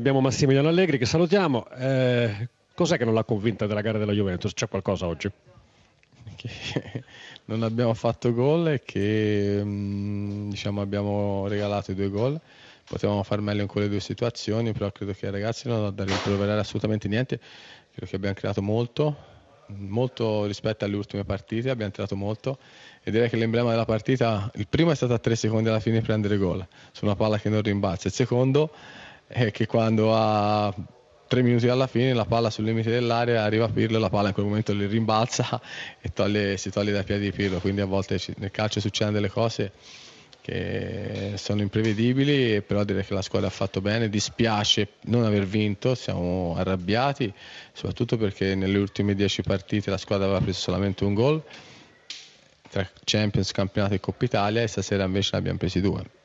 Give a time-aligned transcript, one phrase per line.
[0.00, 1.68] Abbiamo Massimiliano Allegri che salutiamo.
[1.72, 4.54] Eh, cos'è che non l'ha convinta della gara della Juventus?
[4.54, 5.30] C'è qualcosa oggi?
[6.36, 6.50] Che
[7.44, 12.40] non abbiamo fatto gol e che mm, diciamo, abbiamo regalato i due gol.
[12.88, 16.04] Potevamo far meglio in quelle due situazioni, però credo che ai ragazzi non ho da
[16.04, 17.38] rimproverare assolutamente niente.
[17.92, 19.14] Credo che abbiamo creato molto,
[19.66, 22.56] molto rispetto alle ultime partite, abbiamo tirato molto
[23.02, 26.00] e direi che l'emblema della partita, il primo è stato a tre secondi alla fine
[26.00, 28.72] prendere gol su una palla che non rimbalza, il secondo
[29.32, 30.74] è che quando ha
[31.28, 34.34] tre minuti alla fine la palla sul limite dell'area arriva Pirlo e la palla in
[34.34, 35.60] quel momento li rimbalza
[36.02, 37.60] e toglie, si toglie dai piedi di Pirlo.
[37.60, 39.70] Quindi a volte nel calcio succedono delle cose
[40.40, 44.08] che sono imprevedibili però direi che la squadra ha fatto bene.
[44.08, 47.32] Dispiace non aver vinto siamo arrabbiati
[47.72, 51.40] soprattutto perché nelle ultime dieci partite la squadra aveva preso solamente un gol
[52.68, 56.18] tra Champions, Campionato e Coppa Italia e stasera invece ne abbiamo presi due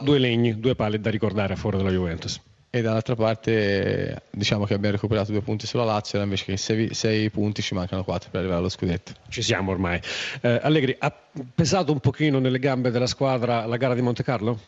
[0.00, 2.40] Due legni, due palle da ricordare a favore della Juventus.
[2.70, 7.30] E dall'altra parte diciamo che abbiamo recuperato due punti sulla Lazio, invece che sei, sei
[7.30, 9.12] punti ci mancano quattro per arrivare allo scudetto.
[9.28, 9.98] Ci siamo ormai.
[10.42, 11.14] Eh, Allegri, ha
[11.54, 14.60] pesato un pochino nelle gambe della squadra la gara di Monte Carlo?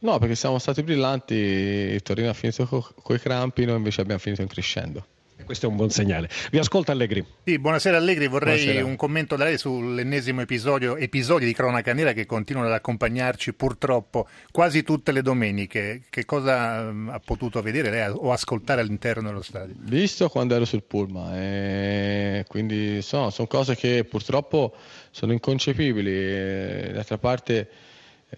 [0.00, 4.20] No, perché siamo stati brillanti, il Torino ha finito con i crampi, noi invece abbiamo
[4.20, 5.06] finito in crescendo
[5.44, 6.28] questo è un buon segnale.
[6.50, 7.24] Vi ascolta Allegri.
[7.44, 8.84] Sì, buonasera Allegri, vorrei buonasera.
[8.84, 14.28] un commento da lei sull'ennesimo episodio, episodi di cronaca nera che continuano ad accompagnarci purtroppo
[14.50, 16.02] quasi tutte le domeniche.
[16.10, 19.74] Che cosa mm, ha potuto vedere lei o ascoltare all'interno dello stadio?
[19.78, 24.74] Visto quando ero sul pullman, e quindi sono, sono cose che purtroppo
[25.10, 26.92] sono inconcepibili.
[26.92, 27.68] D'altra parte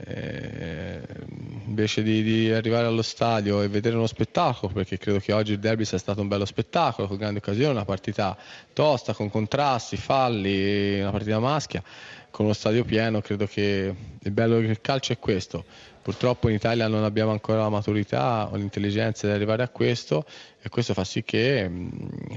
[0.05, 1.01] eh,
[1.77, 5.58] invece di, di, arrivare allo stadio e vedere uno spettacolo, perché credo che oggi il
[5.58, 8.34] derby sia stato un bello spettacolo, con grandi occasioni, una partita
[8.72, 11.82] tosta, con contrasti, falli, una partita maschia,
[12.37, 15.65] con uno stadio pieno, credo che il bello del calcio è questo,
[16.06, 20.25] Purtroppo in Italia non abbiamo ancora la maturità o l'intelligenza di arrivare a questo
[20.61, 21.89] e questo fa sì che mm,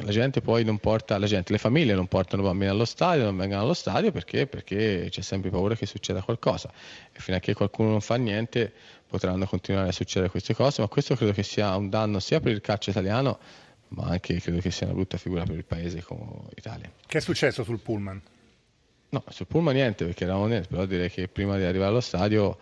[0.01, 3.37] la gente poi non porta, la gente, le famiglie non portano bambini allo stadio, non
[3.37, 4.47] vengono allo stadio perché?
[4.47, 6.71] Perché c'è sempre paura che succeda qualcosa
[7.11, 8.73] e fino a che qualcuno non fa niente
[9.05, 12.53] potranno continuare a succedere queste cose, ma questo credo che sia un danno sia per
[12.53, 13.37] il calcio italiano
[13.89, 16.89] ma anche credo che sia una brutta figura per il paese come Italia.
[17.05, 18.19] Che è successo sul pullman?
[19.11, 22.57] No, sul pullman niente perché eravamo onesti, però direi che prima di arrivare allo stadio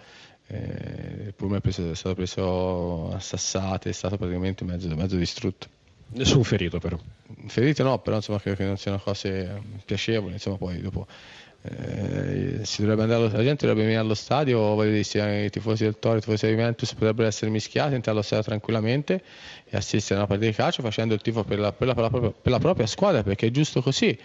[0.48, 5.18] eh, il pullman è, preso, è, stato preso a sassate, è stato praticamente mezzo, mezzo
[5.18, 5.68] distrutto.
[6.10, 6.98] Nessun ferito però?
[7.48, 11.06] Ferito no, però insomma credo che non siano cose piacevoli, insomma poi dopo
[11.64, 15.50] eh, si dovrebbe andare allo, la gente dovrebbe venire allo stadio, voglio dire, sia i
[15.50, 19.22] tifosi del Toro, i tifosi di Juventus potrebbero essere mischiati, entrare allo stadio tranquillamente
[19.66, 22.04] e assistere a una partita di calcio facendo il tifo per la, per la, per
[22.04, 24.18] la, propria, per la propria squadra perché è giusto così.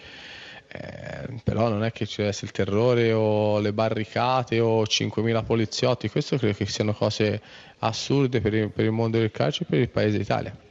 [0.75, 5.45] Eh, però non è che ci deve essere il terrore o le barricate o 5.000
[5.45, 7.39] poliziotti, questo credo che siano cose
[7.79, 10.55] assurde per il, per il mondo del calcio e per il paese Italia.